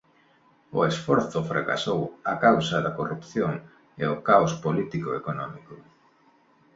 [0.77, 2.01] O esforzo fracasou
[2.31, 3.53] a causa da corrupción
[4.01, 5.73] e o caos político e económico.